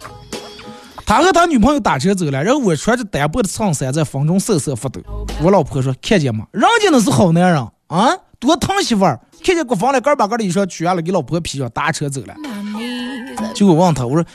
[1.06, 5.02] 他和他女朋友打车走了，然后我穿着单薄的衬衫在风中瑟瑟发抖。
[5.42, 6.48] 我老婆说：“看见吗？
[6.52, 9.20] 人家那是好男人啊，多疼媳妇儿。
[9.44, 12.34] 看见国防了，干把干的衣裳取下来，给老婆披上，打车走了。”
[13.54, 14.26] 结果问他，我说：“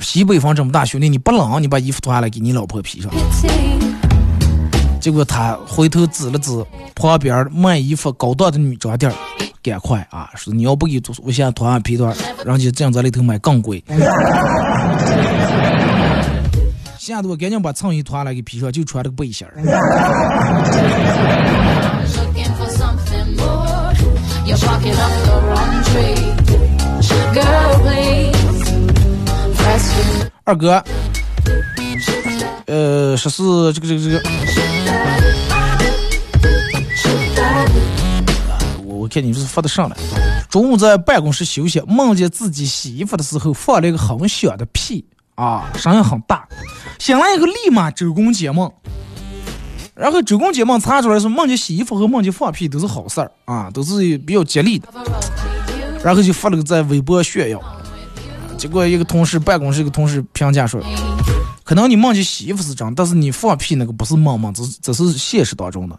[0.00, 1.62] 西北风这么大，兄弟你不冷？
[1.62, 3.10] 你把衣服脱下来给你老婆披上。”
[5.00, 6.64] 结果他回头指了指
[6.94, 9.12] 旁边卖衣服高档的女装店，
[9.62, 10.28] 赶快啊！
[10.34, 12.12] 说你要不给，我现在团上皮团，
[12.44, 13.82] 人家这样在里头买更贵。
[16.98, 19.54] 现在我赶紧把衬衣脱了给披上，就穿这个背心儿。
[30.44, 30.82] 二哥，
[32.66, 34.20] 呃，说是这个这个这个，
[39.02, 39.96] 我看你是发的上来。
[40.48, 46.46] 中午在办公室休息，梦见自己洗衣服的时候放了一个很响的屁啊，声音很大。
[47.00, 48.70] 醒来以后立马周公解梦，
[49.96, 54.86] 然后周公解梦查出来是梦见洗衣服和梦见放屁都是好事儿啊，都是比较吉利的。
[56.04, 57.60] 然后就发了个在微博炫耀。
[58.56, 60.80] 结果一个同事，办公室一个同事评价说
[61.64, 65.98] ：“可能你梦见洗衣服是真，但是你放屁那个不是梦梦，这这是现实当中的。”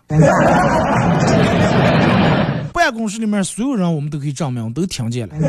[2.83, 5.35] 办公室里面所有人我们都可以证明，我都听见了。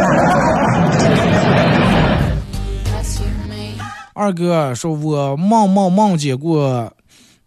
[4.15, 6.89] 二哥说：“我梦梦梦见过，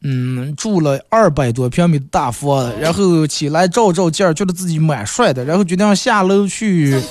[0.03, 7.01] 嗯，住了二百多平米的大房，然后起来照照镜，觉得自己蛮帅的，然后决定下楼去。”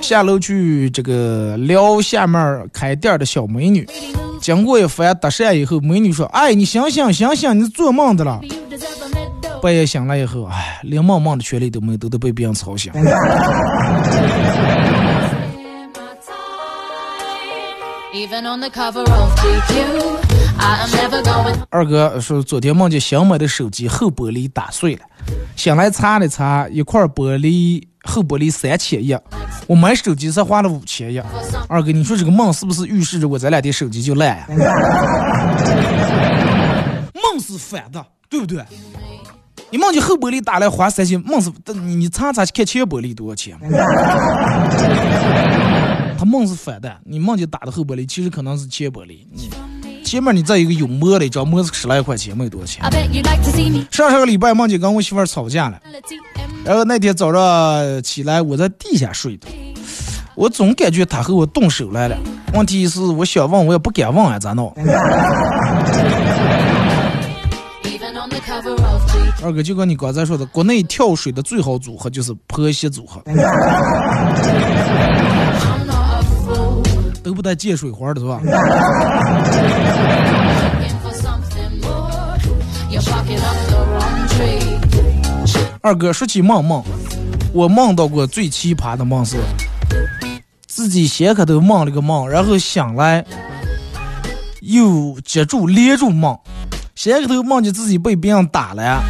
[0.00, 3.86] 下楼去这个撩下面开店的小美女，
[4.40, 8.40] 经过一番搭讪以后，美女说：“哎，你醒醒醒醒，你是做梦的了。”
[9.64, 12.92] 半夜醒来以后，哎，连梦梦的权利都没有，都得被别人吵醒。
[21.70, 25.00] 二哥说，昨天梦见新买的手机后玻璃打碎了，
[25.56, 29.16] 醒来擦了擦，一块玻璃后玻璃三千一，
[29.66, 31.18] 我买手机才花了五千一。
[31.68, 34.46] 二哥，你说这个梦是不是预示着我咱俩的手机就烂呀？
[37.14, 38.62] 梦是反的，对不对？
[39.74, 41.50] 你梦见后玻璃打了花三千，梦是
[41.82, 43.58] 你你擦擦看前玻璃多少钱？
[46.16, 49.26] 他梦是反的，你梦见打的后玻璃，其实可能是前玻璃。
[49.32, 49.50] 你
[50.04, 52.84] 前面你再一个有膜的，只要膜是十来块钱，没有多少钱。
[53.90, 55.80] 上上个礼拜梦见跟我媳妇吵架了，
[56.64, 59.48] 然后那天早上起来我在地下睡的，
[60.36, 62.16] 我总感觉他和我动手来了。
[62.52, 64.72] 问题是我想问，我也不敢问啊，咋弄？
[69.44, 73.22] 二哥，就跟你刚才说的，国内跳水的最好组合就是婆媳组合。
[77.22, 78.40] 都不带借水花的是吧？
[85.82, 86.82] 二哥说起梦梦，
[87.52, 89.36] 我梦到过最奇葩的梦是，
[90.66, 93.22] 自己先开头梦了个梦，然后醒来
[94.62, 96.38] 又接住连住梦，
[96.94, 99.02] 先开头梦见自己被别人打了，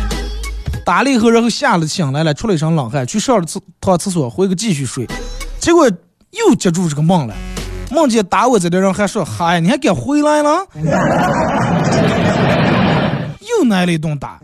[0.84, 5.08] 打了以后，然后吓了醒来了，出了一身冷汗，去上了厕趟厕所，回去继续睡，
[5.58, 5.90] 结果
[6.30, 7.34] 又接住这个梦了。
[7.90, 10.66] 梦见打我这的人还说：“嗨，你还敢回来了？”
[13.40, 14.38] 又挨了一顿打。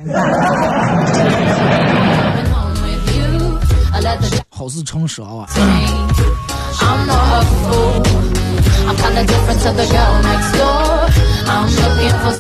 [4.49, 5.47] 好事成双啊！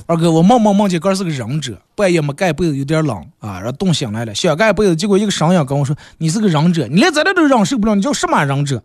[0.06, 8.82] 二哥，我梦梦梦见哥是个忍者，半夜没盖被子，有点冷啊，然后冻醒来了，想盖被子，结果一个声音跟我说：“你是个忍者，你连这都忍受不了，你叫什么忍者？”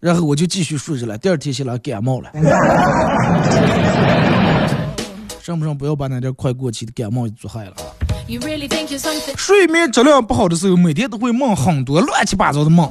[0.00, 1.18] 然后我就继续睡着了。
[1.18, 2.30] 第二天起来感冒了，
[5.42, 7.72] 上不上不要把那点快过期的感冒做害了。
[9.36, 12.90] 睡眠质量不好的时候，每天都会梦很多乱七八糟的梦。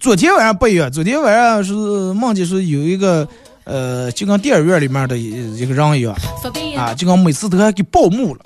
[0.00, 1.74] 昨天晚上不一样，昨天晚上是
[2.14, 3.28] 梦见是有一个，
[3.64, 6.16] 呃，就跟电影院里面的一个人一样，
[6.78, 8.40] 啊，就跟每次都还给报幕了。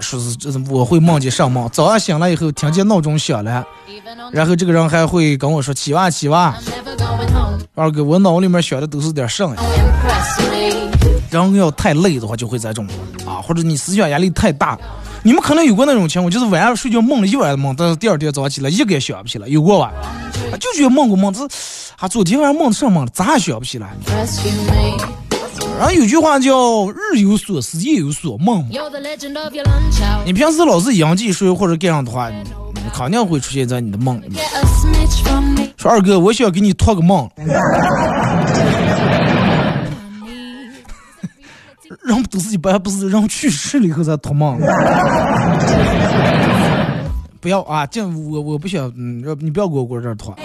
[0.00, 3.64] 说是这是我会梦见上梦，早上醒来以后听见闹钟响了，
[4.32, 6.54] 然后这个人还会跟我说起哇起哇。
[7.76, 9.56] 二哥，我脑里面想的都是点什呀？
[11.30, 12.86] 人要太累的话就会这种
[13.26, 14.78] 啊，或者你思想压力太大，
[15.22, 19.92] 你们可能有过那种情况，就是晚上睡觉梦了一晚上梦，但是第二天早上起来一个也想不起来，有过吧？
[20.52, 21.44] 啊就觉得梦过梦，这
[21.98, 23.10] 啊昨天晚上梦的什么了？
[23.12, 23.88] 咋也想不起来？
[25.78, 28.66] 然后有句话叫“日有所思，夜有所梦”。
[30.24, 34.42] 你平时老是养记睡或者干啥的话，你肯定会出现在你的梦里面。
[35.76, 37.28] 说二哥，我想给你托个梦。
[42.06, 44.56] 人都是一般不是人去世了以后才脱嘛。
[47.40, 50.38] 不要啊，这我我不想，嗯，你不要给我过这儿托啊。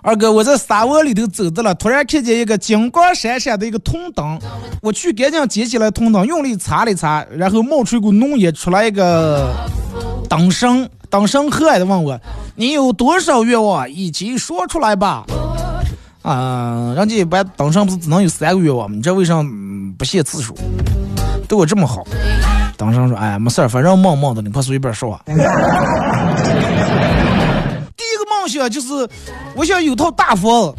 [0.00, 4.38] 二哥，我在沙窝里头走着了，突然看见一个金光闪闪的一个铜灯，
[4.80, 9.52] 我去赶紧捡起来铜灯，用力擦了擦，然后冒出一股浓烟，出来一个
[10.28, 12.18] 当生当生和蔼的问我
[12.54, 13.90] ：“你有多少愿望？
[13.90, 15.24] 一起说出来吧。”
[16.22, 18.96] 啊，人家一般当上不是只能有三个愿望吗？
[18.96, 19.42] 你这为啥
[19.96, 20.54] 不限次数？
[21.48, 22.04] 对我这么好？
[22.76, 25.20] 当上说：“哎，没事儿，反正梦梦的，你快随便说啊。
[25.26, 25.34] ”第
[28.04, 29.08] 一个梦想就是
[29.56, 30.74] 我想有套大房。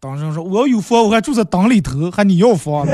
[0.00, 2.86] 当上说：“我要有房，我还住在党里头，还你要房？”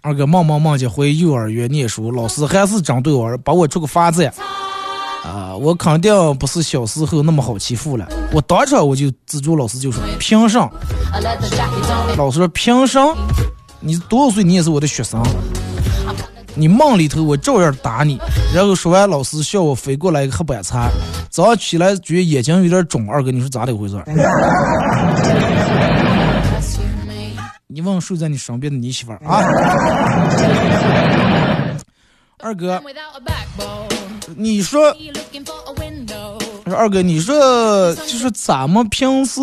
[0.00, 4.32] 二哥梦梦梦见回幼儿园念书，老师还是针对我，把我出个罚站。
[5.24, 8.08] 啊，我肯定不是小时候那么好欺负了。
[8.32, 10.58] 我当场我就资助老师就说：“凭什？”
[12.16, 12.98] 老师说：“凭什？
[13.80, 14.42] 你多少岁？
[14.42, 15.22] 你也是我的学生。
[16.54, 18.18] 你梦里头我照样打你。”
[18.54, 20.88] 然后说完，老师笑我飞过来一个黑板擦。
[21.30, 23.08] 早上起来觉得眼睛有点肿。
[23.10, 24.02] 二哥，你说咋的回事？
[27.70, 29.44] 你问睡在你身边的你媳妇儿啊？
[32.40, 32.80] 二哥，
[34.36, 34.94] 你说，
[36.66, 39.40] 说二哥，你说就是咱们平时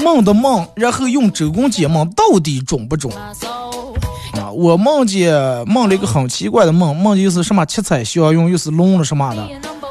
[0.00, 3.12] 梦的梦，然后用周公解梦，到底准不准？
[3.14, 5.32] 啊，我梦见
[5.68, 9.48] 梦了一个很奇怪的梦，梦见又是什么七彩祥云，又是龙了什么的。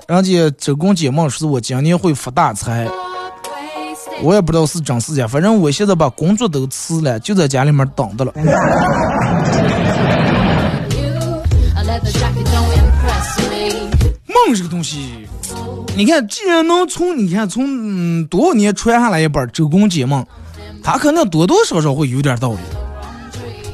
[0.07, 2.87] 人家周公解梦说我今年会发大财。
[4.21, 8.31] 我也不知道是真是假，反正我现在把工作都辞了，就在家里面等着了。
[14.45, 15.27] 梦这个东西，
[15.95, 20.21] 你看，既然能从你看从嗯多少年传下来一本《周公解梦》，
[20.83, 22.57] 他可能多多少少会有点道理。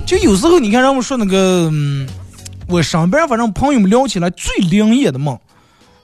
[0.05, 2.07] 就有时候你看，让我说那个，嗯，
[2.67, 5.37] 我身边反正朋友们聊起来最灵验的梦，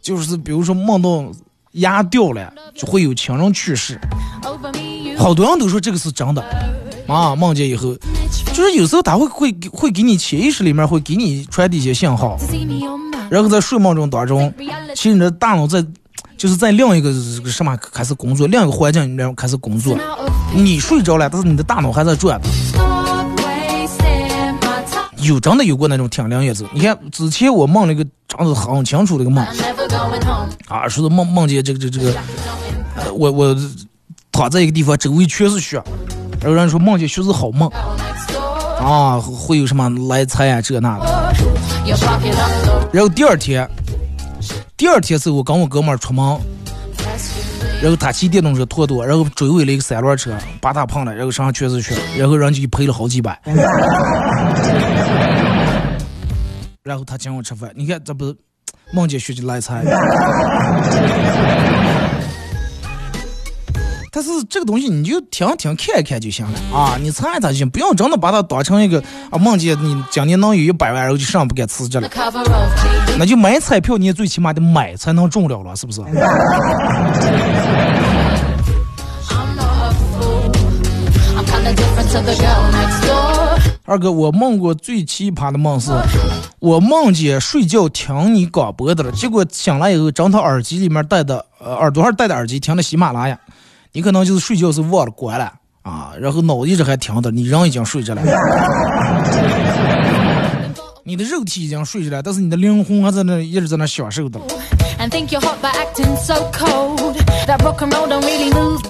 [0.02, 1.32] 就是比如说梦到。
[1.76, 4.00] 牙掉了就会有亲人去世，
[5.18, 6.42] 好多人都说这个是真的。
[7.06, 7.94] 啊，梦见以后，
[8.54, 12.38] 就是有时候他会会会给你潜意识里面会给你传递一些信号，
[13.30, 14.54] 然后在睡梦中当中，
[14.96, 15.86] 其实你的大脑在
[16.38, 19.98] 就是在另一个这个什么开始工作，另一个环境里面开始工作。
[20.54, 22.40] 你睡着了，但是你的大脑还在转。
[25.22, 26.68] 有真的有过那种挺灵验子。
[26.72, 29.44] 你看之前我梦了一个长得很清楚的一个梦，
[30.68, 32.14] 啊，说是梦梦见这个这个这个，
[33.14, 33.56] 我我
[34.32, 35.82] 躺在一个地方，周围全是雪，
[36.42, 37.68] 然后人说梦见雪是好梦，
[38.80, 41.36] 啊，会有什么来财啊这那的。
[42.92, 43.70] 然后第二天，
[44.76, 46.26] 第二天是我跟我哥们儿出门，
[47.80, 53.40] 然后他骑电动车拖多，然后追尾了一个三轮车，把他碰了，然后身上全是血，然后人就赔了好几百。
[56.82, 58.36] 然后他请我吃饭，你看这不是
[58.92, 59.84] 梦见学就来财。
[64.16, 72.10] 但是这个东西你就听听看一看就行了啊，你猜他就行，不要真的把它当成一个啊梦见你今年能有一百万，然后就上不敢辞职了。
[73.20, 76.02] 那就买彩票，你也最起码得买才能中了了，是不是？
[83.84, 85.92] 二哥，我梦过最奇葩的梦是，
[86.60, 93.38] 我梦见睡觉听你广播的了，结果醒来以后，正好耳机里面戴的，呃，耳朵上戴的耳机听的喜马拉雅，
[93.96, 95.50] 你可能就是睡觉是忘了关了
[95.84, 98.22] 啊，然后脑子一直还停着，你人已经睡着了，
[101.06, 104.38] 你的肉体已经睡着了，但是你的灵魂还在那一直在那享受的。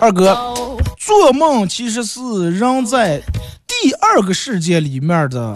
[0.01, 0.36] 二哥。
[0.97, 2.20] 做梦其实是
[2.58, 3.22] 人在
[3.68, 5.56] 第二个世界里面的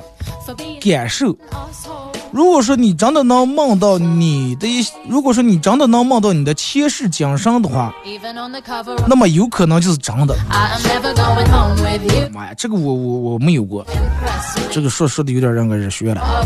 [0.80, 1.36] 感受。
[2.32, 4.68] 如果说你真的能梦到你的，
[5.08, 7.94] 如果说你真的能梦到你的前世今生的话，
[9.08, 10.36] 那么有可能就是真的。
[12.32, 13.86] 妈呀，这个我我我没有过，
[14.72, 16.46] 这个说说的有点让人热血了。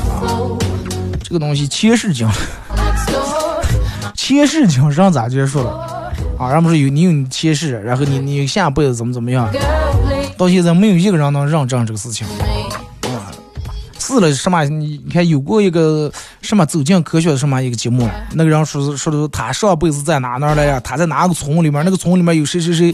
[1.22, 2.28] 这个东西前世今，
[4.16, 6.14] 前世今生咋结束了？
[6.38, 9.50] 啊，人不是有你有你前世，然后你你下辈子怎么怎么样？
[10.38, 12.26] 到现在没有一个人能认证这个事情。
[14.04, 14.64] 啊，是了什么？
[14.66, 20.80] 你你看有过一个什么走进科学的什么一个节目，那个人说说的他上辈子在哪哪来呀？
[20.82, 21.84] 他在哪个村里面？
[21.86, 22.94] 那个村里面有谁谁谁？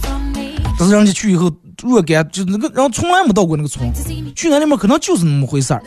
[0.77, 1.51] 但是人家去以后
[1.81, 3.91] 若干就那个人从来没到过那个村，
[4.35, 5.81] 去那里面可能就是那么回事儿，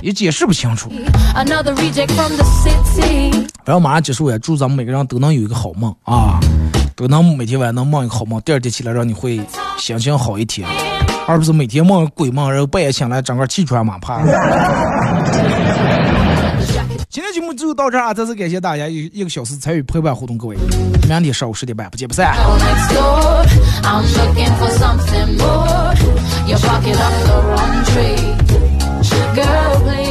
[0.00, 0.90] 也解释不清楚。
[3.64, 6.40] 然后马上结束，也祝咱们每个人都能有一个好梦啊，
[6.96, 9.40] 都能每天晚上能梦一个好梦，第二天起来让你会
[9.78, 10.66] 心情好一天，
[11.26, 14.20] 而不是每天梦鬼梦，然后半夜醒来整个气喘马怕。
[17.08, 18.12] 今天节目就到这儿啊！
[18.12, 20.56] 再次感谢大家一一个小时参与陪伴互动，各位，
[21.08, 22.34] 明天上午十点半不见不散。
[29.34, 30.03] girl